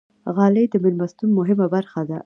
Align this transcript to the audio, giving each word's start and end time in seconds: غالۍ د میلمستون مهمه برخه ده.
غالۍ 0.35 0.65
د 0.69 0.75
میلمستون 0.83 1.29
مهمه 1.39 1.67
برخه 1.75 2.01
ده. 2.09 2.17